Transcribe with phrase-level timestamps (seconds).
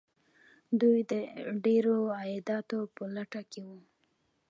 [0.81, 1.13] دوی د
[1.63, 3.79] ډیرو عایداتو په لټه کې وو.